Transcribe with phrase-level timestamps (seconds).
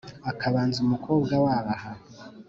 [0.31, 1.91] akabanza umukobwa w abaha